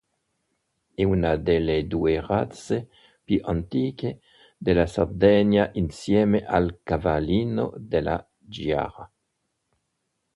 [0.95, 2.89] È una delle due razze
[3.23, 4.21] più antiche
[4.57, 9.11] della Sardegna insieme al Cavallino della Giara.